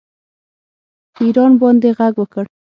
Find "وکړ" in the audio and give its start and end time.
2.17-2.43